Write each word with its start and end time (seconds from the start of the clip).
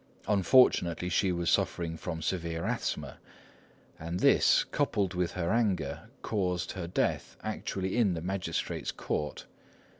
Unfortunately, 0.27 1.09
she 1.09 1.31
was 1.31 1.47
suffering 1.51 1.95
from 1.95 2.23
severe 2.23 2.65
asthma; 2.65 3.19
and 3.99 4.19
this, 4.19 4.63
coupled 4.63 5.13
with 5.13 5.33
her 5.33 5.51
anger, 5.51 6.09
caused 6.23 6.71
her 6.71 6.87
death 6.87 7.37
actually 7.43 7.95
in 7.95 8.15
the 8.15 8.21
magistrate's 8.23 8.91
court. 8.91 9.45